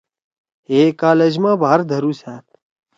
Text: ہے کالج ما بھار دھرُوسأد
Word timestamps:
ہے 0.67 0.81
کالج 1.01 1.33
ما 1.43 1.51
بھار 1.61 1.79
دھرُوسأد 1.89 2.45